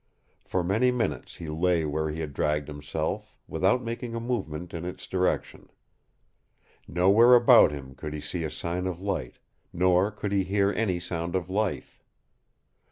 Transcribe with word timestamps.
For 0.43 0.63
many 0.63 0.89
minutes 0.89 1.35
he 1.35 1.47
lay 1.47 1.85
where 1.85 2.09
he 2.09 2.21
had 2.21 2.33
dragged 2.33 2.67
himself, 2.67 3.37
without 3.47 3.83
making 3.83 4.15
a 4.15 4.19
movement 4.19 4.73
in 4.73 4.83
its 4.83 5.05
direction. 5.05 5.69
Nowhere 6.87 7.35
about 7.35 7.71
him 7.71 7.93
could 7.93 8.15
he 8.15 8.19
see 8.19 8.43
a 8.43 8.49
sign 8.49 8.87
of 8.87 8.99
light, 8.99 9.35
nor 9.71 10.09
could 10.09 10.31
he 10.31 10.43
hear 10.43 10.71
any 10.73 10.99
sound 10.99 11.35
of 11.35 11.51
life. 11.51 12.03